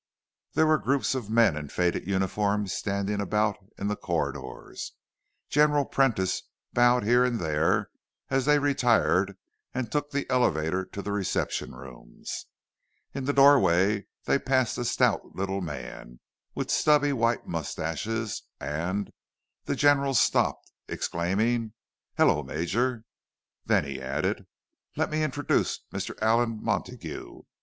[0.53, 4.93] There were groups of men in faded uniforms standing about in the corridors.
[5.47, 6.41] General Prentice
[6.73, 7.91] bowed here and there
[8.31, 9.37] as they retired
[9.75, 12.47] and took the elevator to the reception rooms.
[13.13, 16.19] In the doorway they passed a stout little man
[16.55, 19.11] with stubby white moustaches, and
[19.65, 21.73] the General stopped, exclaiming,
[22.17, 23.03] "Hello, Major!"
[23.67, 24.47] Then he added:
[24.95, 26.19] "Let me introduce Mr.
[26.23, 27.43] Allan Montague.